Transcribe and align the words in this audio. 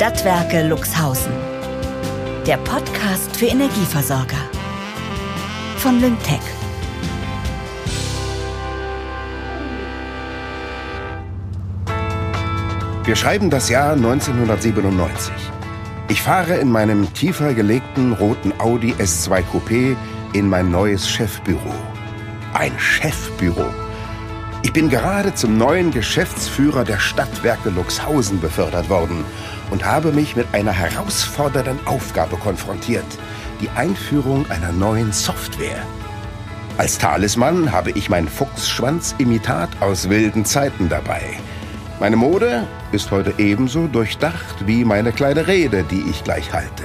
Stadtwerke 0.00 0.66
Luxhausen. 0.66 1.34
Der 2.46 2.56
Podcast 2.56 3.36
für 3.36 3.44
Energieversorger. 3.44 4.38
Von 5.76 6.00
Lyngtech. 6.00 6.40
Wir 13.04 13.14
schreiben 13.14 13.50
das 13.50 13.68
Jahr 13.68 13.92
1997. 13.92 15.34
Ich 16.08 16.22
fahre 16.22 16.54
in 16.54 16.72
meinem 16.72 17.12
tiefer 17.12 17.52
gelegten 17.52 18.14
roten 18.14 18.54
Audi 18.58 18.94
S2 18.94 19.42
Coupé 19.52 19.96
in 20.32 20.48
mein 20.48 20.70
neues 20.70 21.10
Chefbüro. 21.10 21.74
Ein 22.54 22.72
Chefbüro. 22.78 23.66
Ich 24.62 24.74
bin 24.74 24.90
gerade 24.90 25.34
zum 25.34 25.56
neuen 25.56 25.90
Geschäftsführer 25.90 26.84
der 26.84 26.98
Stadtwerke 26.98 27.70
Luxhausen 27.70 28.40
befördert 28.40 28.90
worden 28.90 29.24
und 29.70 29.86
habe 29.86 30.12
mich 30.12 30.36
mit 30.36 30.52
einer 30.52 30.72
herausfordernden 30.72 31.78
Aufgabe 31.86 32.36
konfrontiert, 32.36 33.06
die 33.62 33.70
Einführung 33.70 34.50
einer 34.50 34.70
neuen 34.70 35.12
Software. 35.12 35.82
Als 36.76 36.98
Talisman 36.98 37.72
habe 37.72 37.90
ich 37.92 38.10
mein 38.10 38.28
Fuchsschwanz-Imitat 38.28 39.70
aus 39.80 40.10
wilden 40.10 40.44
Zeiten 40.44 40.90
dabei. 40.90 41.22
Meine 41.98 42.16
Mode 42.16 42.66
ist 42.92 43.10
heute 43.10 43.32
ebenso 43.38 43.86
durchdacht 43.86 44.66
wie 44.66 44.84
meine 44.84 45.12
kleine 45.12 45.46
Rede, 45.46 45.84
die 45.84 46.02
ich 46.10 46.22
gleich 46.22 46.52
halte. 46.52 46.84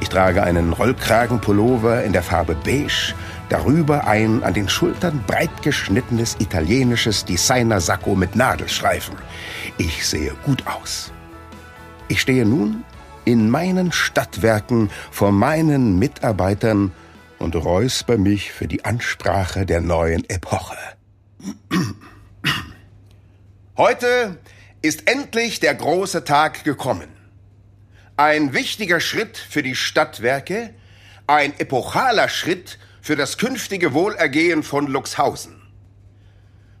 Ich 0.00 0.10
trage 0.10 0.42
einen 0.42 0.74
Rollkragenpullover 0.74 2.02
in 2.02 2.12
der 2.12 2.22
Farbe 2.22 2.54
beige, 2.54 3.14
darüber 3.52 4.06
ein 4.06 4.42
an 4.44 4.54
den 4.54 4.66
Schultern 4.66 5.22
breit 5.26 5.62
geschnittenes 5.62 6.36
italienisches 6.38 7.26
Designer-Sakko 7.26 8.14
mit 8.14 8.34
Nadelstreifen. 8.34 9.14
Ich 9.76 10.08
sehe 10.08 10.32
gut 10.46 10.66
aus. 10.66 11.12
Ich 12.08 12.22
stehe 12.22 12.46
nun 12.46 12.82
in 13.26 13.50
meinen 13.50 13.92
Stadtwerken 13.92 14.90
vor 15.10 15.32
meinen 15.32 15.98
Mitarbeitern 15.98 16.92
und 17.38 17.54
räusper 17.54 18.16
mich 18.16 18.52
für 18.52 18.66
die 18.66 18.86
Ansprache 18.86 19.66
der 19.66 19.82
neuen 19.82 20.28
Epoche. 20.30 20.78
Heute 23.76 24.38
ist 24.80 25.08
endlich 25.08 25.60
der 25.60 25.74
große 25.74 26.24
Tag 26.24 26.64
gekommen. 26.64 27.08
Ein 28.16 28.54
wichtiger 28.54 29.00
Schritt 29.00 29.36
für 29.36 29.62
die 29.62 29.76
Stadtwerke, 29.76 30.70
ein 31.26 31.52
epochaler 31.58 32.30
Schritt 32.30 32.78
für 33.02 33.16
das 33.16 33.36
künftige 33.36 33.92
Wohlergehen 33.92 34.62
von 34.62 34.86
Luxhausen. 34.86 35.60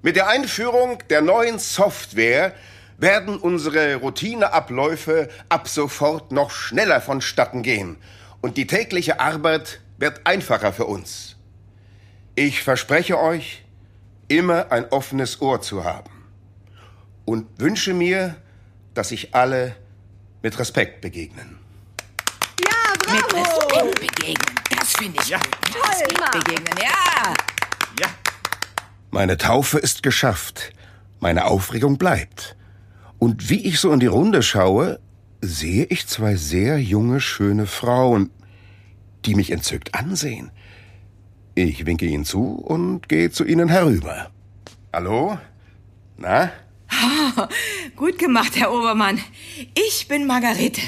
Mit 0.02 0.14
der 0.16 0.28
Einführung 0.28 1.02
der 1.10 1.20
neuen 1.20 1.58
Software 1.58 2.54
werden 2.96 3.36
unsere 3.36 3.96
Routineabläufe 3.96 5.28
ab 5.48 5.66
sofort 5.68 6.30
noch 6.30 6.52
schneller 6.52 7.00
vonstatten 7.00 7.62
gehen 7.62 7.96
und 8.40 8.56
die 8.56 8.68
tägliche 8.68 9.18
Arbeit 9.18 9.80
wird 9.98 10.20
einfacher 10.24 10.72
für 10.72 10.86
uns. 10.86 11.36
Ich 12.36 12.62
verspreche 12.62 13.20
euch, 13.20 13.64
immer 14.28 14.70
ein 14.70 14.86
offenes 14.90 15.42
Ohr 15.42 15.60
zu 15.60 15.84
haben 15.84 16.10
und 17.24 17.46
wünsche 17.60 17.94
mir, 17.94 18.36
dass 18.94 19.08
sich 19.08 19.34
alle 19.34 19.74
mit 20.40 20.58
Respekt 20.58 21.00
begegnen. 21.00 21.61
Ja, 23.08 23.20
bravo! 23.28 23.34
Mit 23.34 23.46
Respekt 23.46 24.00
begegnen, 24.00 24.56
das 24.78 24.92
finde 24.92 25.18
ich 25.22 25.28
Ja. 25.28 25.38
gut. 25.38 25.74
Mit 25.74 25.88
Respekt 25.88 26.32
begegnen, 26.32 26.74
ja. 26.78 27.34
Ja. 28.00 28.06
Meine 29.10 29.36
Taufe 29.36 29.78
ist 29.78 30.02
geschafft. 30.02 30.72
Meine 31.20 31.44
Aufregung 31.44 31.98
bleibt. 31.98 32.56
Und 33.18 33.48
wie 33.50 33.64
ich 33.66 33.78
so 33.78 33.92
in 33.92 34.00
die 34.00 34.06
Runde 34.06 34.42
schaue, 34.42 34.98
sehe 35.40 35.84
ich 35.84 36.06
zwei 36.08 36.34
sehr 36.36 36.78
junge, 36.80 37.20
schöne 37.20 37.66
Frauen, 37.66 38.30
die 39.24 39.34
mich 39.34 39.50
entzückt 39.52 39.94
ansehen. 39.94 40.50
Ich 41.54 41.84
winke 41.86 42.06
ihnen 42.06 42.24
zu 42.24 42.54
und 42.54 43.08
gehe 43.08 43.30
zu 43.30 43.44
ihnen 43.44 43.68
herüber. 43.68 44.30
Hallo? 44.92 45.38
Na? 46.16 46.50
Gut 47.96 48.18
gemacht, 48.18 48.56
Herr 48.56 48.72
Obermann. 48.72 49.20
Ich 49.74 50.08
bin 50.08 50.26
Margarete. 50.26 50.80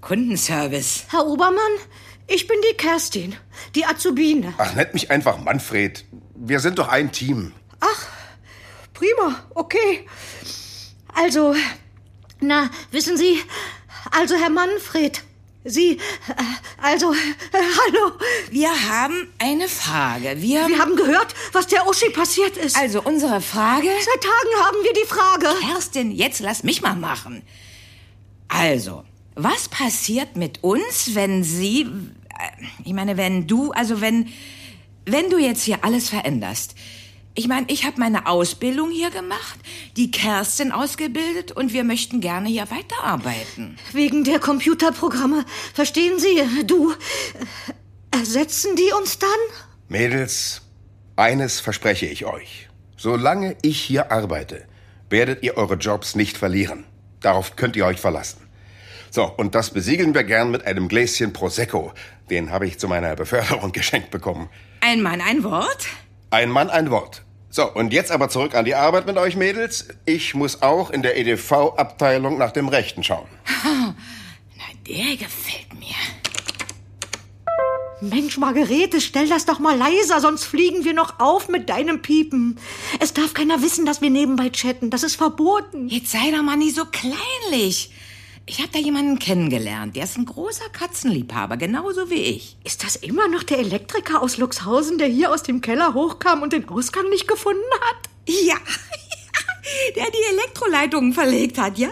Kundenservice. 0.00 1.04
Herr 1.10 1.26
Obermann, 1.26 1.58
ich 2.26 2.46
bin 2.46 2.56
die 2.70 2.76
Kerstin, 2.76 3.34
die 3.74 3.84
Azubine. 3.84 4.54
Ach, 4.58 4.74
nennt 4.74 4.94
mich 4.94 5.10
einfach 5.10 5.38
Manfred. 5.38 6.04
Wir 6.34 6.60
sind 6.60 6.78
doch 6.78 6.88
ein 6.88 7.12
Team. 7.12 7.52
Prima, 8.94 9.44
okay. 9.54 10.06
Also, 11.14 11.54
na, 12.40 12.68
wissen 12.90 13.16
Sie, 13.16 13.38
also 14.10 14.34
Herr 14.34 14.50
Manfred, 14.50 15.22
Sie, 15.64 15.92
äh, 15.92 15.98
also, 16.82 17.12
äh, 17.12 17.16
hallo, 17.52 18.12
Wir 18.50 18.70
haben 18.90 19.32
eine 19.38 19.68
Frage. 19.68 20.40
Wir, 20.42 20.66
wir 20.66 20.78
haben 20.80 20.96
gehört, 20.96 21.32
was 21.52 21.68
der 21.68 21.86
Uschi 21.86 22.10
passiert 22.10 22.56
ist. 22.56 22.76
also 22.76 23.02
unsere 23.02 23.40
Frage. 23.40 23.86
Seit 23.86 24.22
Tagen 24.22 24.64
haben 24.64 24.78
wir 24.82 24.92
die 24.94 25.06
Frage. 25.06 25.46
Kerstin, 25.72 26.10
jetzt 26.10 26.40
lass 26.40 26.64
mich 26.64 26.82
mal 26.82 26.96
machen. 26.96 27.42
Also, 28.48 29.04
was 29.38 29.68
passiert 29.68 30.36
mit 30.36 30.62
uns, 30.64 31.14
wenn 31.14 31.44
Sie, 31.44 31.82
äh, 31.82 32.64
ich 32.84 32.92
meine, 32.92 33.16
wenn 33.16 33.46
du, 33.46 33.70
also 33.70 34.00
wenn, 34.00 34.28
wenn 35.06 35.30
du 35.30 35.38
jetzt 35.38 35.62
hier 35.62 35.84
alles 35.84 36.08
veränderst? 36.08 36.74
Ich 37.34 37.46
meine, 37.46 37.66
ich 37.68 37.84
habe 37.84 38.00
meine 38.00 38.26
Ausbildung 38.26 38.90
hier 38.90 39.10
gemacht, 39.10 39.60
die 39.96 40.10
Kerstin 40.10 40.72
ausgebildet 40.72 41.52
und 41.52 41.72
wir 41.72 41.84
möchten 41.84 42.20
gerne 42.20 42.48
hier 42.48 42.68
weiterarbeiten. 42.68 43.78
Wegen 43.92 44.24
der 44.24 44.40
Computerprogramme, 44.40 45.44
verstehen 45.72 46.18
Sie, 46.18 46.42
du, 46.66 46.90
äh, 46.90 46.96
ersetzen 48.18 48.74
die 48.74 48.92
uns 48.98 49.20
dann? 49.20 49.28
Mädels, 49.86 50.62
eines 51.14 51.60
verspreche 51.60 52.06
ich 52.06 52.26
euch. 52.26 52.68
Solange 52.96 53.56
ich 53.62 53.80
hier 53.80 54.10
arbeite, 54.10 54.66
werdet 55.08 55.44
ihr 55.44 55.56
eure 55.56 55.76
Jobs 55.76 56.16
nicht 56.16 56.36
verlieren. 56.36 56.84
Darauf 57.20 57.54
könnt 57.54 57.76
ihr 57.76 57.86
euch 57.86 58.00
verlassen. 58.00 58.47
So, 59.10 59.24
und 59.24 59.54
das 59.54 59.70
besiegeln 59.70 60.14
wir 60.14 60.24
gern 60.24 60.50
mit 60.50 60.66
einem 60.66 60.88
Gläschen 60.88 61.32
Prosecco. 61.32 61.92
Den 62.30 62.50
habe 62.50 62.66
ich 62.66 62.78
zu 62.78 62.88
meiner 62.88 63.14
Beförderung 63.16 63.72
geschenkt 63.72 64.10
bekommen. 64.10 64.48
Ein 64.80 65.02
Mann, 65.02 65.20
ein 65.20 65.44
Wort? 65.44 65.86
Ein 66.30 66.50
Mann, 66.50 66.70
ein 66.70 66.90
Wort. 66.90 67.22
So, 67.50 67.72
und 67.72 67.94
jetzt 67.94 68.10
aber 68.12 68.28
zurück 68.28 68.54
an 68.54 68.66
die 68.66 68.74
Arbeit 68.74 69.06
mit 69.06 69.16
euch 69.16 69.34
Mädels. 69.34 69.88
Ich 70.04 70.34
muss 70.34 70.60
auch 70.60 70.90
in 70.90 71.02
der 71.02 71.16
EDV-Abteilung 71.16 72.36
nach 72.36 72.52
dem 72.52 72.68
Rechten 72.68 73.02
schauen. 73.02 73.26
Na, 73.64 74.64
der 74.86 75.16
gefällt 75.16 75.72
mir. 75.78 75.96
Mensch, 78.00 78.36
Margarete, 78.36 79.00
stell 79.00 79.28
das 79.28 79.44
doch 79.44 79.58
mal 79.58 79.76
leiser, 79.76 80.20
sonst 80.20 80.44
fliegen 80.44 80.84
wir 80.84 80.92
noch 80.92 81.18
auf 81.18 81.48
mit 81.48 81.68
deinem 81.68 82.00
Piepen. 82.00 82.60
Es 83.00 83.12
darf 83.12 83.34
keiner 83.34 83.60
wissen, 83.62 83.86
dass 83.86 84.02
wir 84.02 84.10
nebenbei 84.10 84.50
chatten. 84.50 84.90
Das 84.90 85.02
ist 85.02 85.16
verboten. 85.16 85.88
Jetzt 85.88 86.12
sei 86.12 86.30
doch 86.30 86.42
mal 86.42 86.56
nicht 86.56 86.76
so 86.76 86.84
kleinlich. 86.84 87.90
Ich 88.48 88.60
habe 88.60 88.70
da 88.72 88.78
jemanden 88.78 89.18
kennengelernt, 89.18 89.94
der 89.94 90.04
ist 90.04 90.16
ein 90.16 90.24
großer 90.24 90.70
Katzenliebhaber, 90.70 91.58
genauso 91.58 92.08
wie 92.08 92.22
ich. 92.22 92.56
Ist 92.64 92.82
das 92.82 92.96
immer 92.96 93.28
noch 93.28 93.42
der 93.42 93.58
Elektriker 93.58 94.22
aus 94.22 94.38
Luxhausen, 94.38 94.96
der 94.96 95.06
hier 95.06 95.30
aus 95.30 95.42
dem 95.42 95.60
Keller 95.60 95.92
hochkam 95.92 96.40
und 96.40 96.54
den 96.54 96.66
Ausgang 96.66 97.10
nicht 97.10 97.28
gefunden 97.28 97.60
hat? 97.72 98.08
Ja, 98.26 98.56
der 99.96 100.06
die 100.06 100.32
Elektroleitungen 100.32 101.12
verlegt 101.12 101.58
hat, 101.58 101.76
ja. 101.76 101.90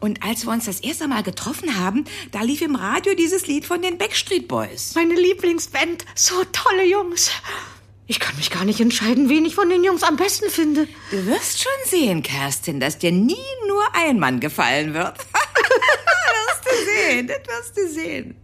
Und 0.00 0.22
als 0.22 0.44
wir 0.44 0.52
uns 0.52 0.66
das 0.66 0.80
erste 0.80 1.08
Mal 1.08 1.22
getroffen 1.22 1.78
haben, 1.78 2.04
da 2.30 2.42
lief 2.42 2.60
im 2.60 2.74
Radio 2.74 3.14
dieses 3.14 3.46
Lied 3.46 3.64
von 3.64 3.80
den 3.80 3.96
Backstreet 3.96 4.48
Boys. 4.48 4.94
Meine 4.94 5.14
Lieblingsband. 5.14 6.04
So 6.14 6.44
tolle 6.52 6.84
Jungs. 6.84 7.30
Ich 8.06 8.20
kann 8.20 8.36
mich 8.36 8.50
gar 8.50 8.66
nicht 8.66 8.80
entscheiden, 8.80 9.30
wen 9.30 9.46
ich 9.46 9.54
von 9.54 9.70
den 9.70 9.82
Jungs 9.82 10.02
am 10.02 10.16
besten 10.16 10.50
finde. 10.50 10.88
Du 11.10 11.24
wirst 11.24 11.62
schon 11.62 11.72
sehen, 11.86 12.22
Kerstin, 12.22 12.80
dass 12.80 12.98
dir 12.98 13.12
nie 13.12 13.36
nur 13.66 13.82
ein 13.94 14.18
Mann 14.18 14.40
gefallen 14.40 14.92
wird. 14.92 15.14
sehen, 17.10 17.26
das 17.26 17.38
wirst 17.46 17.76
du 17.76 17.88
sehen. 17.88 18.34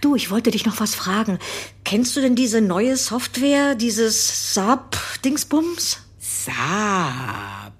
Du, 0.00 0.14
ich 0.16 0.30
wollte 0.30 0.50
dich 0.50 0.66
noch 0.66 0.80
was 0.80 0.94
fragen. 0.94 1.38
Kennst 1.84 2.16
du 2.16 2.20
denn 2.20 2.34
diese 2.34 2.60
neue 2.60 2.96
Software, 2.96 3.74
dieses 3.74 4.54
Saab-Dingsbums? 4.54 5.98
Saab. 6.18 7.72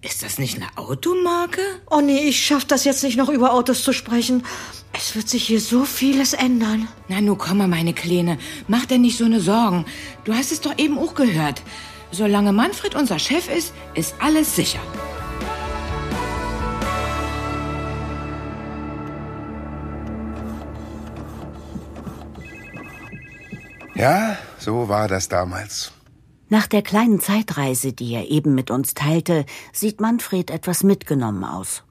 Ist 0.00 0.24
das 0.24 0.38
nicht 0.38 0.56
eine 0.56 0.66
Automarke? 0.76 1.60
Oh 1.88 2.00
nee, 2.00 2.24
ich 2.24 2.44
schaff 2.44 2.64
das 2.64 2.84
jetzt 2.84 3.04
nicht 3.04 3.16
noch 3.16 3.28
über 3.28 3.52
Autos 3.52 3.84
zu 3.84 3.92
sprechen. 3.92 4.42
Es 4.92 5.14
wird 5.14 5.28
sich 5.28 5.44
hier 5.46 5.60
so 5.60 5.84
vieles 5.84 6.32
ändern. 6.32 6.88
Na, 7.08 7.20
nu 7.20 7.36
komm 7.36 7.58
mal, 7.58 7.68
meine 7.68 7.94
Kleine. 7.94 8.38
Mach 8.66 8.84
dir 8.84 8.98
nicht 8.98 9.16
so 9.16 9.24
eine 9.24 9.40
Sorgen. 9.40 9.86
Du 10.24 10.34
hast 10.34 10.50
es 10.50 10.60
doch 10.60 10.76
eben 10.76 10.98
auch 10.98 11.14
gehört. 11.14 11.62
Solange 12.10 12.52
Manfred 12.52 12.94
unser 12.94 13.18
Chef 13.18 13.48
ist, 13.48 13.72
ist 13.94 14.14
alles 14.18 14.56
sicher. 14.56 14.80
Ja, 24.02 24.36
so 24.58 24.88
war 24.88 25.06
das 25.06 25.28
damals. 25.28 25.92
Nach 26.48 26.66
der 26.66 26.82
kleinen 26.82 27.20
Zeitreise, 27.20 27.92
die 27.92 28.12
er 28.14 28.28
eben 28.32 28.52
mit 28.52 28.68
uns 28.72 28.94
teilte, 28.94 29.46
sieht 29.72 30.00
Manfred 30.00 30.50
etwas 30.50 30.82
mitgenommen 30.82 31.44
aus. 31.44 31.84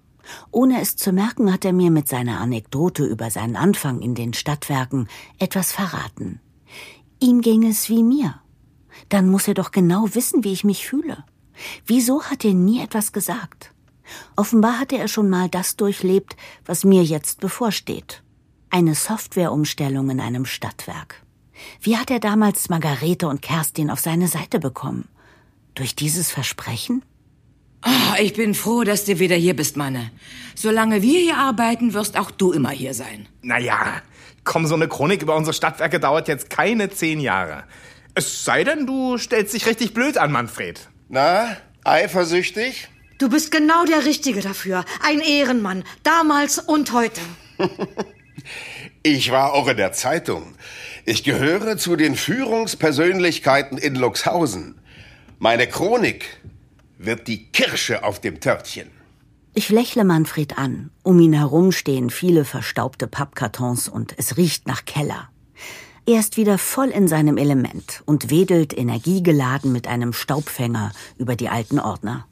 Ohne 0.51 0.81
es 0.81 0.97
zu 0.97 1.13
merken, 1.13 1.53
hat 1.53 1.63
er 1.63 1.71
mir 1.71 1.89
mit 1.89 2.09
seiner 2.09 2.41
Anekdote 2.41 3.05
über 3.05 3.31
seinen 3.31 3.55
Anfang 3.55 4.01
in 4.01 4.13
den 4.13 4.33
Stadtwerken 4.33 5.07
etwas 5.39 5.71
verraten. 5.71 6.41
Ihm 7.21 7.39
ging 7.39 7.65
es 7.65 7.87
wie 7.87 8.03
mir. 8.03 8.41
Dann 9.07 9.29
muss 9.29 9.47
er 9.47 9.53
doch 9.53 9.71
genau 9.71 10.13
wissen, 10.13 10.43
wie 10.43 10.51
ich 10.51 10.65
mich 10.65 10.85
fühle. 10.85 11.23
Wieso 11.85 12.23
hat 12.23 12.43
er 12.43 12.53
nie 12.53 12.83
etwas 12.83 13.13
gesagt? 13.13 13.71
Offenbar 14.35 14.79
hatte 14.79 14.97
er 14.97 15.07
schon 15.07 15.29
mal 15.29 15.47
das 15.47 15.77
durchlebt, 15.77 16.35
was 16.65 16.83
mir 16.83 17.05
jetzt 17.05 17.39
bevorsteht. 17.39 18.21
Eine 18.69 18.95
Softwareumstellung 18.95 20.09
in 20.09 20.19
einem 20.19 20.43
Stadtwerk. 20.43 21.23
Wie 21.81 21.97
hat 21.97 22.11
er 22.11 22.19
damals 22.19 22.69
Margarete 22.69 23.27
und 23.27 23.41
Kerstin 23.41 23.89
auf 23.89 23.99
seine 23.99 24.27
Seite 24.27 24.59
bekommen? 24.59 25.07
Durch 25.75 25.95
dieses 25.95 26.31
Versprechen? 26.31 27.03
Oh, 27.85 28.15
ich 28.19 28.33
bin 28.33 28.53
froh, 28.53 28.83
dass 28.83 29.05
du 29.05 29.19
wieder 29.19 29.35
hier 29.35 29.55
bist, 29.55 29.75
Manne. 29.77 30.11
Solange 30.55 31.01
wir 31.01 31.19
hier 31.19 31.37
arbeiten, 31.37 31.93
wirst 31.93 32.17
auch 32.17 32.29
du 32.29 32.51
immer 32.51 32.69
hier 32.69 32.93
sein. 32.93 33.27
Naja, 33.41 34.01
komm, 34.43 34.67
so 34.67 34.75
eine 34.75 34.87
Chronik 34.87 35.21
über 35.23 35.35
unsere 35.35 35.53
Stadtwerke 35.53 35.99
dauert 35.99 36.27
jetzt 36.27 36.49
keine 36.49 36.89
zehn 36.89 37.19
Jahre. 37.19 37.63
Es 38.13 38.43
sei 38.45 38.63
denn, 38.63 38.85
du 38.85 39.17
stellst 39.17 39.53
dich 39.53 39.65
richtig 39.65 39.93
blöd 39.93 40.17
an, 40.17 40.31
Manfred. 40.31 40.89
Na, 41.09 41.57
eifersüchtig? 41.83 42.89
Du 43.17 43.29
bist 43.29 43.51
genau 43.51 43.85
der 43.85 44.05
Richtige 44.05 44.41
dafür. 44.41 44.83
Ein 45.03 45.19
Ehrenmann. 45.19 45.83
Damals 46.03 46.59
und 46.59 46.91
heute. 46.91 47.21
Ich 49.03 49.31
war 49.31 49.53
auch 49.53 49.67
in 49.67 49.77
der 49.77 49.93
Zeitung. 49.93 50.53
Ich 51.05 51.23
gehöre 51.23 51.75
zu 51.77 51.95
den 51.95 52.15
Führungspersönlichkeiten 52.15 53.79
in 53.79 53.95
Luxhausen. 53.95 54.75
Meine 55.39 55.65
Chronik 55.65 56.25
wird 56.99 57.27
die 57.27 57.47
Kirsche 57.47 58.03
auf 58.03 58.21
dem 58.21 58.39
Törtchen. 58.39 58.91
Ich 59.55 59.69
lächle 59.69 60.03
Manfred 60.03 60.59
an. 60.59 60.91
Um 61.01 61.19
ihn 61.19 61.33
herum 61.33 61.71
stehen 61.71 62.11
viele 62.11 62.45
verstaubte 62.45 63.07
Pappkartons 63.07 63.89
und 63.89 64.13
es 64.17 64.37
riecht 64.37 64.67
nach 64.67 64.85
Keller. 64.85 65.29
Er 66.05 66.19
ist 66.19 66.37
wieder 66.37 66.59
voll 66.59 66.89
in 66.89 67.07
seinem 67.07 67.37
Element 67.37 68.03
und 68.05 68.29
wedelt 68.29 68.77
energiegeladen 68.77 69.71
mit 69.71 69.87
einem 69.87 70.13
Staubfänger 70.13 70.91
über 71.17 71.35
die 71.35 71.49
alten 71.49 71.79
Ordner. 71.79 72.27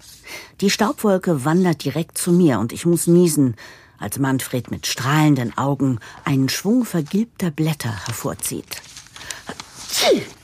Die 0.61 0.69
Staubwolke 0.69 1.45
wandert 1.45 1.83
direkt 1.83 2.19
zu 2.19 2.31
mir 2.31 2.59
und 2.59 2.73
ich 2.73 2.85
muss 2.85 3.07
niesen, 3.07 3.55
als 3.99 4.19
Manfred 4.19 4.71
mit 4.71 4.87
strahlenden 4.87 5.57
Augen 5.57 5.99
einen 6.25 6.49
Schwung 6.49 6.85
vergilbter 6.85 7.51
Blätter 7.51 8.05
hervorzieht. 8.07 8.81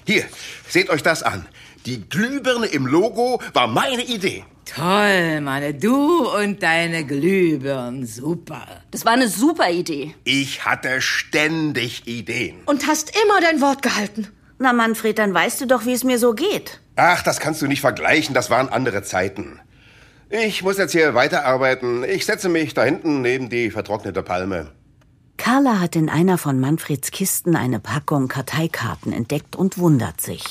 Hier, 0.06 0.26
seht 0.68 0.90
euch 0.90 1.02
das 1.04 1.24
an. 1.24 1.48
Die 1.86 2.08
Glühbirne 2.10 2.68
im 2.68 2.86
Logo 2.88 3.42
war 3.54 3.68
meine 3.68 4.04
Idee. 4.04 4.44
Toll, 4.66 5.42
Manne. 5.42 5.76
Du 5.76 6.28
und 6.28 6.62
deine 6.64 7.06
Glühbirnen. 7.06 8.06
Super. 8.06 8.66
Das 8.92 9.06
war 9.06 9.14
eine 9.14 9.30
super 9.30 9.70
Idee. 9.70 10.16
Ich 10.24 10.66
hatte 10.66 11.02
ständig 11.02 12.08
Ideen. 12.08 12.58
Und 12.66 12.88
hast 12.88 13.16
immer 13.24 13.40
dein 13.42 13.62
Wort 13.62 13.84
gehalten. 13.84 14.28
Na, 14.58 14.74
Manfred, 14.74 15.20
dann 15.20 15.34
weißt 15.34 15.62
du 15.62 15.68
doch, 15.68 15.86
wie 15.86 15.94
es 15.94 16.04
mir 16.04 16.18
so 16.18 16.34
geht. 16.34 16.80
Ach, 16.96 17.22
das 17.22 17.40
kannst 17.40 17.62
du 17.62 17.68
nicht 17.68 17.82
vergleichen. 17.82 18.34
Das 18.34 18.50
waren 18.50 18.70
andere 18.70 19.04
Zeiten. 19.04 19.60
Ich 20.30 20.64
muss 20.64 20.78
jetzt 20.78 20.92
hier 20.92 21.14
weiterarbeiten. 21.14 22.04
Ich 22.04 22.26
setze 22.26 22.50
mich 22.50 22.74
da 22.74 22.84
hinten 22.84 23.22
neben 23.22 23.50
die 23.50 23.70
vertrocknete 23.70 24.24
Palme. 24.24 24.72
Carla 25.38 25.80
hat 25.80 25.96
in 25.96 26.10
einer 26.10 26.38
von 26.38 26.60
Manfreds 26.60 27.12
Kisten 27.12 27.56
eine 27.56 27.80
Packung 27.80 28.28
Karteikarten 28.28 29.14
entdeckt 29.14 29.56
und 29.56 29.78
wundert 29.78 30.22
sich. 30.22 30.44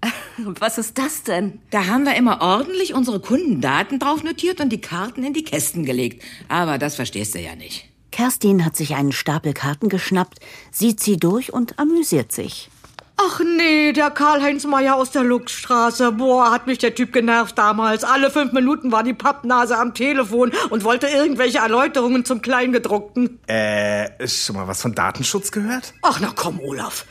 Was 0.38 0.78
ist 0.78 0.98
das 0.98 1.22
denn? 1.22 1.60
Da 1.70 1.86
haben 1.86 2.04
wir 2.04 2.14
immer 2.14 2.40
ordentlich 2.40 2.94
unsere 2.94 3.20
Kundendaten 3.20 3.98
drauf 3.98 4.22
notiert 4.22 4.60
und 4.60 4.70
die 4.70 4.80
Karten 4.80 5.24
in 5.24 5.32
die 5.32 5.44
Kästen 5.44 5.84
gelegt. 5.84 6.22
Aber 6.48 6.78
das 6.78 6.94
verstehst 6.94 7.34
du 7.34 7.40
ja 7.40 7.56
nicht. 7.56 7.88
Kerstin 8.12 8.64
hat 8.64 8.76
sich 8.76 8.94
einen 8.94 9.12
Stapel 9.12 9.52
Karten 9.52 9.88
geschnappt, 9.88 10.38
sieht 10.70 11.00
sie 11.00 11.16
durch 11.16 11.52
und 11.52 11.78
amüsiert 11.78 12.32
sich. 12.32 12.70
Ach 13.18 13.40
nee, 13.40 13.92
der 13.92 14.10
Karl-Heinz 14.10 14.64
Meier 14.64 14.94
aus 14.94 15.10
der 15.10 15.24
Luxstraße. 15.24 16.12
Boah, 16.12 16.50
hat 16.50 16.66
mich 16.66 16.78
der 16.78 16.94
Typ 16.94 17.14
genervt 17.14 17.56
damals. 17.56 18.04
Alle 18.04 18.30
fünf 18.30 18.52
Minuten 18.52 18.92
war 18.92 19.02
die 19.02 19.14
Pappnase 19.14 19.78
am 19.78 19.94
Telefon 19.94 20.52
und 20.68 20.84
wollte 20.84 21.06
irgendwelche 21.06 21.58
Erläuterungen 21.58 22.26
zum 22.26 22.42
Kleingedruckten. 22.42 23.38
Äh, 23.46 24.28
schon 24.28 24.56
mal 24.56 24.68
was 24.68 24.82
von 24.82 24.94
Datenschutz 24.94 25.50
gehört? 25.50 25.94
Ach 26.02 26.20
na 26.20 26.32
komm, 26.34 26.60
Olaf. 26.60 27.06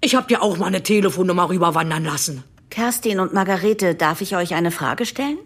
Ich 0.00 0.16
hab 0.16 0.26
dir 0.28 0.42
auch 0.42 0.56
mal 0.58 0.66
eine 0.66 0.82
Telefonnummer 0.82 1.48
rüberwandern 1.48 2.04
lassen. 2.04 2.42
Kerstin 2.70 3.20
und 3.20 3.32
Margarete, 3.32 3.94
darf 3.94 4.20
ich 4.22 4.34
euch 4.34 4.54
eine 4.54 4.70
Frage 4.70 5.06
stellen? 5.06 5.38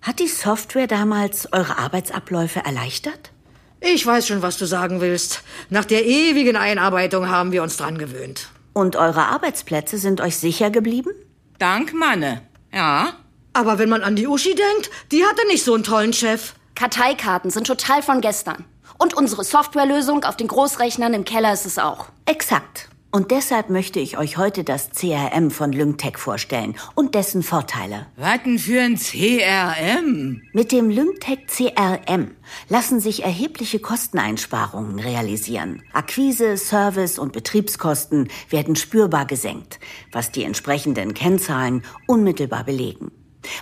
Hat 0.00 0.20
die 0.20 0.28
Software 0.28 0.86
damals 0.86 1.52
eure 1.52 1.78
Arbeitsabläufe 1.78 2.60
erleichtert? 2.60 3.32
Ich 3.80 4.06
weiß 4.06 4.26
schon, 4.26 4.42
was 4.42 4.56
du 4.56 4.66
sagen 4.66 5.00
willst. 5.00 5.42
Nach 5.70 5.84
der 5.84 6.06
ewigen 6.06 6.56
Einarbeitung 6.56 7.28
haben 7.28 7.52
wir 7.52 7.62
uns 7.62 7.76
dran 7.76 7.98
gewöhnt. 7.98 8.48
Und 8.72 8.96
eure 8.96 9.22
Arbeitsplätze 9.22 9.98
sind 9.98 10.20
euch 10.20 10.36
sicher 10.36 10.70
geblieben? 10.70 11.10
Dank, 11.58 11.92
Manne. 11.92 12.42
Ja. 12.72 13.14
Aber 13.52 13.78
wenn 13.78 13.88
man 13.88 14.02
an 14.02 14.16
die 14.16 14.26
Uschi 14.26 14.54
denkt, 14.54 14.90
die 15.10 15.24
hatte 15.24 15.46
nicht 15.48 15.64
so 15.64 15.74
einen 15.74 15.84
tollen 15.84 16.12
Chef. 16.12 16.54
Karteikarten 16.74 17.50
sind 17.50 17.66
total 17.66 18.02
von 18.02 18.20
gestern. 18.20 18.64
Und 18.98 19.14
unsere 19.14 19.44
Softwarelösung 19.44 20.24
auf 20.24 20.36
den 20.36 20.48
Großrechnern 20.48 21.14
im 21.14 21.24
Keller 21.24 21.52
ist 21.52 21.66
es 21.66 21.78
auch. 21.78 22.06
Exakt. 22.26 22.88
Und 23.18 23.32
deshalb 23.32 23.68
möchte 23.68 23.98
ich 23.98 24.16
euch 24.16 24.36
heute 24.36 24.62
das 24.62 24.90
CRM 24.90 25.50
von 25.50 25.72
Lymtech 25.72 26.18
vorstellen 26.18 26.76
und 26.94 27.16
dessen 27.16 27.42
Vorteile. 27.42 28.06
Was 28.14 28.44
denn 28.44 28.60
für 28.60 28.80
ein 28.80 28.94
CRM? 28.94 30.42
Mit 30.52 30.70
dem 30.70 30.88
Lymtech 30.88 31.48
CRM 31.48 32.36
lassen 32.68 33.00
sich 33.00 33.24
erhebliche 33.24 33.80
Kosteneinsparungen 33.80 35.00
realisieren. 35.00 35.82
Akquise, 35.92 36.56
Service 36.56 37.18
und 37.18 37.32
Betriebskosten 37.32 38.28
werden 38.50 38.76
spürbar 38.76 39.26
gesenkt, 39.26 39.80
was 40.12 40.30
die 40.30 40.44
entsprechenden 40.44 41.12
Kennzahlen 41.12 41.82
unmittelbar 42.06 42.62
belegen. 42.62 43.10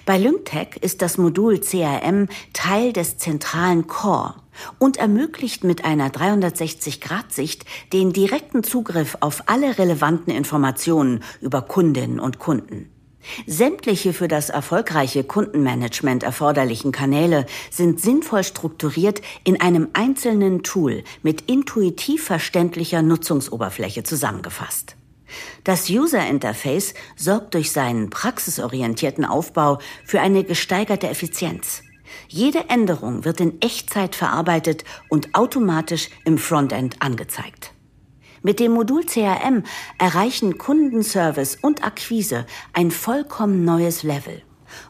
Bei 0.04 0.18
Lymtech 0.18 0.76
ist 0.82 1.00
das 1.00 1.16
Modul 1.16 1.60
CRM 1.60 2.28
Teil 2.52 2.92
des 2.92 3.16
zentralen 3.16 3.86
Core 3.86 4.34
und 4.78 4.96
ermöglicht 4.96 5.64
mit 5.64 5.84
einer 5.84 6.08
360-Grad-Sicht 6.10 7.64
den 7.92 8.12
direkten 8.12 8.62
Zugriff 8.62 9.16
auf 9.20 9.44
alle 9.46 9.78
relevanten 9.78 10.32
Informationen 10.32 11.22
über 11.40 11.62
Kundinnen 11.62 12.20
und 12.20 12.38
Kunden. 12.38 12.90
Sämtliche 13.46 14.12
für 14.12 14.28
das 14.28 14.50
erfolgreiche 14.50 15.24
Kundenmanagement 15.24 16.22
erforderlichen 16.22 16.92
Kanäle 16.92 17.46
sind 17.70 18.00
sinnvoll 18.00 18.44
strukturiert 18.44 19.20
in 19.44 19.60
einem 19.60 19.88
einzelnen 19.92 20.62
Tool 20.62 21.02
mit 21.22 21.42
intuitiv 21.42 22.25
verständlicher 22.25 23.02
Nutzungsoberfläche 23.02 24.04
zusammengefasst. 24.04 24.96
Das 25.64 25.90
User 25.90 26.25
Interface 26.26 26.94
sorgt 27.16 27.54
durch 27.54 27.72
seinen 27.72 28.10
praxisorientierten 28.10 29.25
Aufbau 29.25 29.80
für 30.04 30.20
eine 30.20 30.44
gesteigerte 30.44 31.08
Effizienz. 31.08 31.82
Jede 32.28 32.68
Änderung 32.68 33.25
wird 33.25 33.40
in 33.40 33.61
Echtzeit 33.61 34.14
verarbeitet 34.14 34.85
und 35.08 35.35
automatisch 35.35 36.11
im 36.25 36.38
Frontend 36.38 37.00
angezeigt. 37.00 37.73
Mit 38.42 38.61
dem 38.61 38.73
Modul 38.73 39.04
CRM 39.04 39.64
erreichen 39.99 40.58
Kundenservice 40.58 41.58
und 41.61 41.85
Akquise 41.85 42.46
ein 42.73 42.90
vollkommen 42.90 43.64
neues 43.64 44.02
Level. 44.02 44.42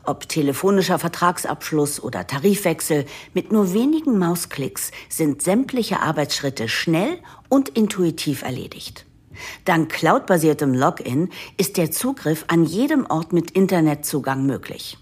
Ob 0.04 0.28
telefonischer 0.28 0.98
Vertragsabschluss 0.98 2.02
oder 2.02 2.26
Tarifwechsel, 2.26 3.06
mit 3.34 3.52
nur 3.52 3.72
wenigen 3.72 4.18
Mausklicks 4.18 4.90
sind 5.08 5.42
sämtliche 5.42 6.00
Arbeitsschritte 6.00 6.68
schnell 6.68 7.18
und 7.48 7.68
intuitiv 7.70 8.42
erledigt. 8.42 9.06
Dank 9.64 9.90
cloudbasiertem 9.90 10.74
Login 10.74 11.30
ist 11.56 11.76
der 11.76 11.90
Zugriff 11.90 12.44
an 12.48 12.64
jedem 12.64 13.06
Ort 13.06 13.32
mit 13.32 13.50
Internetzugang 13.50 14.46
möglich. 14.46 14.98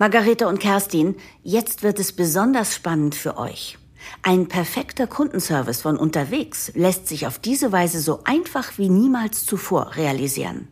Margarete 0.00 0.48
und 0.48 0.60
Kerstin, 0.60 1.14
jetzt 1.42 1.82
wird 1.82 1.98
es 1.98 2.12
besonders 2.12 2.74
spannend 2.74 3.14
für 3.14 3.36
euch. 3.36 3.76
Ein 4.22 4.48
perfekter 4.48 5.06
Kundenservice 5.06 5.82
von 5.82 5.98
unterwegs 5.98 6.72
lässt 6.74 7.06
sich 7.06 7.26
auf 7.26 7.38
diese 7.38 7.70
Weise 7.70 8.00
so 8.00 8.20
einfach 8.24 8.78
wie 8.78 8.88
niemals 8.88 9.44
zuvor 9.44 9.96
realisieren. 9.96 10.68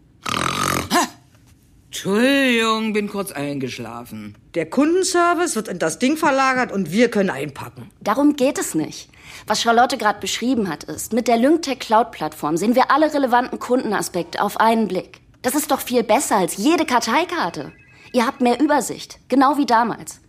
Entschuldigung, 1.88 2.94
bin 2.94 3.11
kurz 3.11 3.30
eingeschlafen. 3.30 4.35
Der 4.54 4.70
Kundenservice 4.70 5.56
wird 5.56 5.68
in 5.68 5.78
das 5.78 5.99
Ding 5.99 6.16
verlagert 6.16 6.73
und 6.73 6.90
wir 6.90 7.11
können 7.11 7.28
einpacken. 7.28 7.90
Darum 8.00 8.35
geht 8.35 8.56
es 8.56 8.75
nicht. 8.75 9.11
Was 9.47 9.61
Charlotte 9.61 9.99
gerade 9.99 10.20
beschrieben 10.20 10.70
hat, 10.70 10.85
ist, 10.85 11.12
mit 11.12 11.28
der 11.28 11.37
Lymtech 11.37 11.80
Cloud-Plattform 11.80 12.56
sehen 12.56 12.75
wir 12.75 12.90
alle 12.90 13.12
relevanten 13.12 13.58
Kundenaspekte 13.58 14.40
auf 14.40 14.58
einen 14.58 14.88
Blick. 14.88 15.20
Das 15.42 15.54
ist 15.54 15.70
doch 15.70 15.80
viel 15.80 16.02
besser 16.02 16.37
als 16.37 16.56
jede 16.56 16.87
Karteikarte. 16.87 17.73
Ihr 18.12 18.26
habt 18.26 18.40
mehr 18.40 18.60
Übersicht, 18.60 19.18
genau 19.28 19.56
wie 19.56 19.66
damals. 19.66 20.20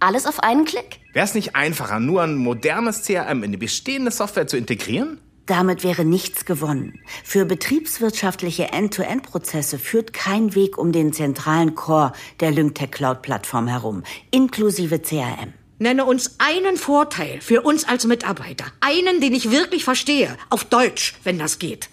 Alles 0.00 0.26
auf 0.26 0.40
einen 0.42 0.64
Klick. 0.64 1.00
Wäre 1.12 1.24
es 1.24 1.34
nicht 1.34 1.56
einfacher, 1.56 1.98
nur 1.98 2.22
ein 2.22 2.36
modernes 2.36 3.02
CRM 3.02 3.42
in 3.42 3.52
die 3.52 3.58
bestehende 3.58 4.10
Software 4.10 4.46
zu 4.46 4.56
integrieren? 4.56 5.20
Damit 5.46 5.82
wäre 5.82 6.04
nichts 6.04 6.44
gewonnen. 6.44 7.00
Für 7.24 7.46
betriebswirtschaftliche 7.46 8.64
End-to-End-Prozesse 8.70 9.78
führt 9.78 10.12
kein 10.12 10.54
Weg 10.54 10.76
um 10.76 10.92
den 10.92 11.12
zentralen 11.12 11.74
Core 11.74 12.12
der 12.40 12.50
Lymtech 12.50 12.90
Cloud-Plattform 12.90 13.66
herum, 13.66 14.02
inklusive 14.30 15.00
CRM. 15.00 15.54
Nenne 15.78 16.04
uns 16.04 16.36
einen 16.38 16.76
Vorteil 16.76 17.40
für 17.40 17.62
uns 17.62 17.88
als 17.88 18.04
Mitarbeiter. 18.04 18.66
Einen, 18.80 19.20
den 19.20 19.32
ich 19.32 19.50
wirklich 19.50 19.84
verstehe. 19.84 20.36
Auf 20.50 20.64
Deutsch, 20.64 21.14
wenn 21.24 21.38
das 21.38 21.58
geht. 21.58 21.88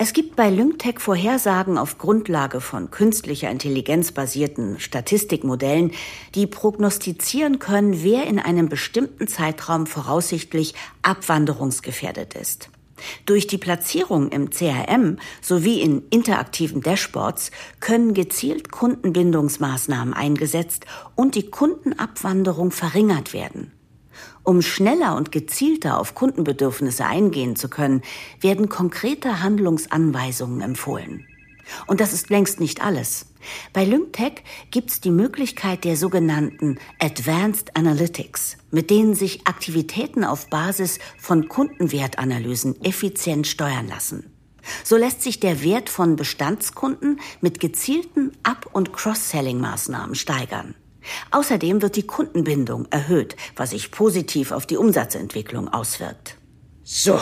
Es 0.00 0.12
gibt 0.12 0.36
bei 0.36 0.48
Lyngtech 0.48 1.00
Vorhersagen 1.00 1.76
auf 1.76 1.98
Grundlage 1.98 2.60
von 2.60 2.92
künstlicher 2.92 3.50
Intelligenz 3.50 4.12
basierten 4.12 4.78
Statistikmodellen, 4.78 5.90
die 6.36 6.46
prognostizieren 6.46 7.58
können, 7.58 8.04
wer 8.04 8.28
in 8.28 8.38
einem 8.38 8.68
bestimmten 8.68 9.26
Zeitraum 9.26 9.88
voraussichtlich 9.88 10.74
abwanderungsgefährdet 11.02 12.34
ist. 12.34 12.70
Durch 13.26 13.48
die 13.48 13.58
Platzierung 13.58 14.28
im 14.28 14.50
CRM 14.50 15.18
sowie 15.40 15.80
in 15.80 16.04
interaktiven 16.10 16.80
Dashboards 16.80 17.50
können 17.80 18.14
gezielt 18.14 18.70
Kundenbindungsmaßnahmen 18.70 20.14
eingesetzt 20.14 20.86
und 21.16 21.34
die 21.34 21.50
Kundenabwanderung 21.50 22.70
verringert 22.70 23.32
werden. 23.32 23.72
Um 24.48 24.62
schneller 24.62 25.14
und 25.14 25.30
gezielter 25.30 26.00
auf 26.00 26.14
Kundenbedürfnisse 26.14 27.04
eingehen 27.04 27.54
zu 27.54 27.68
können, 27.68 28.00
werden 28.40 28.70
konkrete 28.70 29.42
Handlungsanweisungen 29.42 30.62
empfohlen. 30.62 31.26
Und 31.86 32.00
das 32.00 32.14
ist 32.14 32.30
längst 32.30 32.58
nicht 32.58 32.82
alles. 32.82 33.26
Bei 33.74 33.84
Lyngtech 33.84 34.42
gibt's 34.70 35.02
die 35.02 35.10
Möglichkeit 35.10 35.84
der 35.84 35.98
sogenannten 35.98 36.78
Advanced 36.98 37.76
Analytics, 37.76 38.56
mit 38.70 38.88
denen 38.88 39.14
sich 39.14 39.46
Aktivitäten 39.46 40.24
auf 40.24 40.48
Basis 40.48 40.98
von 41.18 41.48
Kundenwertanalysen 41.48 42.82
effizient 42.82 43.46
steuern 43.46 43.86
lassen. 43.86 44.32
So 44.82 44.96
lässt 44.96 45.20
sich 45.20 45.40
der 45.40 45.62
Wert 45.62 45.90
von 45.90 46.16
Bestandskunden 46.16 47.20
mit 47.42 47.60
gezielten 47.60 48.32
Up- 48.44 48.70
und 48.72 48.94
Cross-Selling-Maßnahmen 48.94 50.14
steigern. 50.14 50.74
Außerdem 51.30 51.82
wird 51.82 51.96
die 51.96 52.06
Kundenbindung 52.06 52.86
erhöht, 52.90 53.36
was 53.56 53.70
sich 53.70 53.90
positiv 53.90 54.52
auf 54.52 54.66
die 54.66 54.76
Umsatzentwicklung 54.76 55.68
auswirkt. 55.68 56.36
So. 56.84 57.18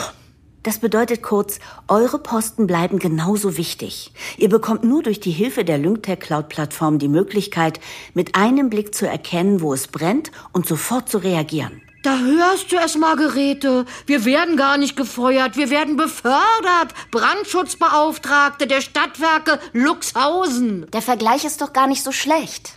Das 0.63 0.79
bedeutet 0.79 1.23
kurz, 1.23 1.59
eure 1.87 2.19
Posten 2.19 2.67
bleiben 2.67 2.99
genauso 2.99 3.55
wichtig. 3.55 4.11
Ihr 4.37 4.49
bekommt 4.49 4.83
nur 4.83 5.01
durch 5.01 5.21
die 5.21 5.31
Hilfe 5.31 5.63
der 5.63 5.77
Lyngtech 5.77 6.19
Cloud 6.19 6.49
Plattform 6.49 6.99
die 6.99 7.07
Möglichkeit, 7.07 7.79
mit 8.13 8.35
einem 8.35 8.69
Blick 8.69 8.93
zu 8.93 9.07
erkennen, 9.07 9.61
wo 9.61 9.73
es 9.73 9.87
brennt 9.87 10.31
und 10.51 10.67
sofort 10.67 11.07
zu 11.07 11.19
reagieren. 11.19 11.81
Da 12.03 12.19
hörst 12.19 12.71
du 12.71 12.77
es, 12.77 12.95
Margarete. 12.95 13.85
Wir 14.05 14.23
werden 14.23 14.55
gar 14.55 14.77
nicht 14.77 14.95
gefeuert. 14.95 15.57
Wir 15.57 15.69
werden 15.69 15.97
befördert. 15.97 16.93
Brandschutzbeauftragte 17.11 18.67
der 18.67 18.81
Stadtwerke 18.81 19.59
Luxhausen. 19.73 20.89
Der 20.91 21.01
Vergleich 21.01 21.43
ist 21.43 21.61
doch 21.61 21.73
gar 21.73 21.87
nicht 21.87 22.03
so 22.03 22.11
schlecht. 22.11 22.73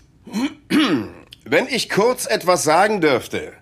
Wenn 1.45 1.67
ich 1.69 1.89
kurz 1.89 2.27
etwas 2.27 2.63
sagen 2.63 3.01
dürfte. 3.01 3.53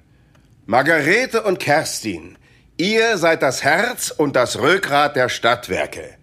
Margarete 0.67 1.43
und 1.43 1.59
Kerstin, 1.59 2.37
ihr 2.77 3.17
seid 3.17 3.43
das 3.43 3.65
Herz 3.65 4.11
und 4.11 4.37
das 4.37 4.59
Rückgrat 4.59 5.17
der 5.17 5.29
Stadtwerke. 5.31 6.17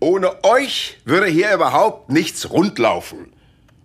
Ohne 0.00 0.42
euch 0.42 0.98
würde 1.04 1.26
hier 1.26 1.54
überhaupt 1.54 2.10
nichts 2.10 2.50
rundlaufen. 2.50 3.32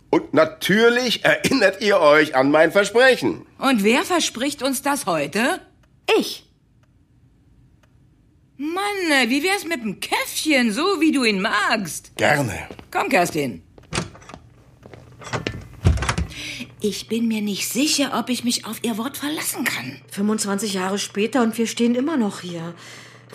Und 0.10 0.34
natürlich 0.34 1.24
erinnert 1.26 1.82
ihr 1.82 2.00
euch 2.00 2.36
an 2.36 2.50
mein 2.50 2.72
Versprechen. 2.72 3.46
Und 3.60 3.84
wer 3.84 4.04
verspricht 4.04 4.64
uns 4.64 4.82
das 4.82 5.06
heute? 5.06 5.60
Ich. 6.18 6.46
Mann, 8.58 9.30
wie 9.30 9.44
wär's 9.44 9.66
mit 9.66 9.84
dem 9.84 10.00
Käffchen, 10.00 10.72
so 10.72 11.00
wie 11.00 11.12
du 11.12 11.24
ihn 11.24 11.42
magst? 11.42 12.16
Gerne. 12.18 12.68
Komm, 12.90 13.10
Kerstin. 13.10 13.62
Ich 16.80 17.08
bin 17.08 17.28
mir 17.28 17.42
nicht 17.42 17.68
sicher, 17.68 18.12
ob 18.20 18.30
ich 18.30 18.44
mich 18.44 18.66
auf 18.66 18.84
ihr 18.84 19.00
Wort 19.00 19.18
verlassen 19.18 19.64
kann. 19.64 20.00
25 20.12 20.74
Jahre 20.74 21.00
später 21.00 21.42
und 21.42 21.58
wir 21.58 21.66
stehen 21.66 21.96
immer 21.96 22.18
noch 22.18 22.42
hier. 22.42 22.76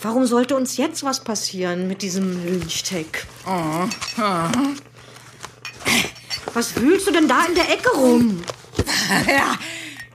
Warum 0.00 0.26
sollte 0.26 0.54
uns 0.54 0.76
jetzt 0.76 1.02
was 1.02 1.24
passieren 1.24 1.88
mit 1.88 2.02
diesem 2.02 2.44
Lyntech? 2.44 3.06
Oh, 3.44 3.88
oh. 4.18 4.48
Was 6.54 6.76
wühlst 6.76 7.08
du 7.08 7.10
denn 7.10 7.26
da 7.26 7.44
in 7.46 7.54
der 7.54 7.70
Ecke 7.70 7.90
rum? 7.90 8.42
Ja, 9.26 9.58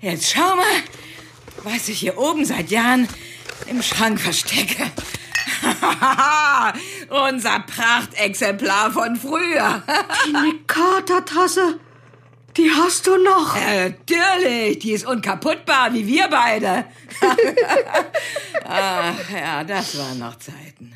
jetzt 0.01 0.31
schau 0.31 0.55
mal, 0.55 0.65
was 1.63 1.89
ich 1.89 1.99
hier 1.99 2.17
oben 2.17 2.45
seit 2.45 2.71
Jahren 2.71 3.07
im 3.67 3.81
Schrank 3.83 4.19
verstecke. 4.19 4.89
Unser 7.29 7.59
Prachtexemplar 7.59 8.91
von 8.91 9.15
früher. 9.15 9.83
Die 10.25 10.31
Nekata-Tasse. 10.31 11.79
Die 12.57 12.71
hast 12.71 13.05
du 13.05 13.17
noch. 13.17 13.55
Äh, 13.55 13.89
natürlich, 13.89 14.79
die 14.79 14.91
ist 14.91 15.05
unkaputtbar, 15.05 15.93
wie 15.93 16.07
wir 16.07 16.27
beide. 16.27 16.85
Ach 18.65 19.29
ja, 19.29 19.63
das 19.63 19.97
waren 19.97 20.17
noch 20.17 20.37
Zeiten. 20.39 20.93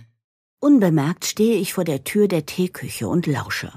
Unbemerkt 0.60 1.26
stehe 1.26 1.58
ich 1.58 1.74
vor 1.74 1.84
der 1.84 2.04
Tür 2.04 2.28
der 2.28 2.48
Teeküche 2.48 3.08
und 3.08 3.28
lausche. 3.28 3.72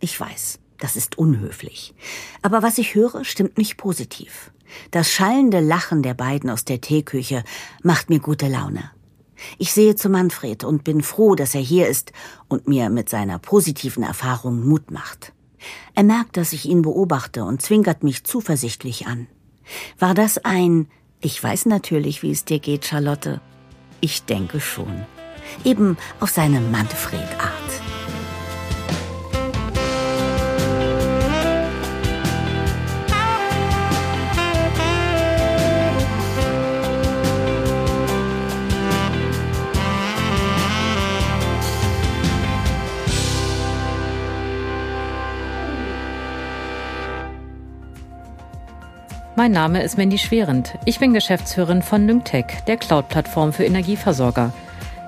Ich 0.00 0.18
weiß, 0.18 0.58
das 0.78 0.96
ist 0.96 1.16
unhöflich. 1.16 1.94
Aber 2.42 2.62
was 2.62 2.78
ich 2.78 2.94
höre, 2.94 3.24
stimmt 3.24 3.56
mich 3.56 3.78
positiv. 3.78 4.50
Das 4.90 5.10
schallende 5.10 5.60
Lachen 5.60 6.02
der 6.02 6.14
beiden 6.14 6.50
aus 6.50 6.64
der 6.64 6.80
Teeküche 6.80 7.42
macht 7.82 8.10
mir 8.10 8.20
gute 8.20 8.48
Laune. 8.48 8.90
Ich 9.58 9.72
sehe 9.72 9.96
zu 9.96 10.10
Manfred 10.10 10.64
und 10.64 10.84
bin 10.84 11.02
froh, 11.02 11.34
dass 11.34 11.54
er 11.54 11.62
hier 11.62 11.88
ist 11.88 12.12
und 12.48 12.68
mir 12.68 12.90
mit 12.90 13.08
seiner 13.08 13.38
positiven 13.38 14.02
Erfahrung 14.02 14.66
Mut 14.66 14.90
macht. 14.90 15.32
Er 15.94 16.04
merkt, 16.04 16.36
dass 16.36 16.52
ich 16.52 16.66
ihn 16.66 16.82
beobachte 16.82 17.44
und 17.44 17.62
zwinkert 17.62 18.02
mich 18.02 18.24
zuversichtlich 18.24 19.06
an. 19.06 19.26
War 19.98 20.14
das 20.14 20.38
ein 20.44 20.88
Ich 21.20 21.42
weiß 21.42 21.66
natürlich, 21.66 22.22
wie 22.22 22.30
es 22.30 22.44
dir 22.44 22.58
geht, 22.58 22.86
Charlotte? 22.86 23.40
Ich 24.00 24.24
denke 24.24 24.60
schon. 24.60 25.04
Eben 25.64 25.98
auf 26.20 26.30
seine 26.30 26.60
Manfred-Art. 26.60 27.49
Mein 49.40 49.52
Name 49.52 49.82
ist 49.82 49.96
Mandy 49.96 50.18
Schwerend. 50.18 50.74
Ich 50.84 50.98
bin 50.98 51.14
Geschäftsführerin 51.14 51.80
von 51.80 52.04
Nymtech, 52.04 52.62
der 52.66 52.76
Cloud-Plattform 52.76 53.54
für 53.54 53.64
Energieversorger. 53.64 54.52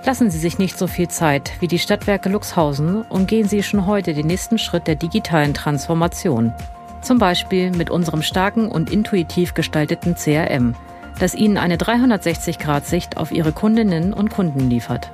Lassen 0.07 0.31
Sie 0.31 0.39
sich 0.39 0.57
nicht 0.57 0.79
so 0.79 0.87
viel 0.87 1.09
Zeit 1.09 1.53
wie 1.61 1.69
die 1.69 1.79
Stadtwerke 1.79 2.31
Luxhausen 2.31 3.03
und 3.03 3.29
gehen 3.29 3.47
Sie 3.47 3.63
schon 3.63 3.85
heute 3.85 4.15
den 4.15 4.27
nächsten 4.27 4.57
Schritt 4.57 4.87
der 4.87 4.95
digitalen 4.95 5.53
Transformation. 5.53 6.55
Zum 7.03 7.19
Beispiel 7.19 7.73
mit 7.73 7.91
unserem 7.91 8.23
starken 8.23 8.69
und 8.71 8.91
intuitiv 8.91 9.53
gestalteten 9.53 10.15
CRM, 10.15 10.77
das 11.21 11.35
Ihnen 11.35 11.59
eine 11.59 11.77
360-Grad-Sicht 11.77 13.19
auf 13.19 13.33
Ihre 13.33 13.53
Kundinnen 13.53 14.15
und 14.15 14.31
Kunden 14.31 14.71
liefert. 14.71 15.11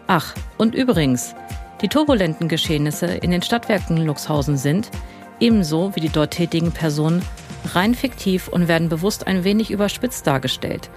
Ach, 0.08 0.34
und 0.58 0.74
übrigens, 0.74 1.36
die 1.82 1.90
turbulenten 1.90 2.48
Geschehnisse 2.48 3.06
in 3.06 3.30
den 3.30 3.44
Stadtwerken 3.44 3.98
Luxhausen 3.98 4.58
sind, 4.58 4.90
ebenso 5.40 5.96
wie 5.96 6.00
die 6.00 6.10
dort 6.10 6.32
tätigen 6.32 6.72
Personen, 6.72 7.22
rein 7.76 7.94
fiktiv 7.94 8.48
und 8.48 8.68
werden 8.68 8.90
bewusst 8.90 9.28
ein 9.28 9.44
wenig 9.44 9.70
überspitzt 9.70 10.26
dargestellt. 10.26 10.90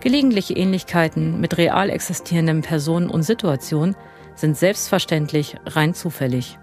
Gelegentliche 0.00 0.54
Ähnlichkeiten 0.54 1.38
mit 1.38 1.58
real 1.58 1.90
existierenden 1.90 2.62
Personen 2.62 3.10
und 3.10 3.24
Situationen 3.24 3.94
sind 4.34 4.56
selbstverständlich 4.56 5.56
rein 5.66 5.92
zufällig. 5.92 6.58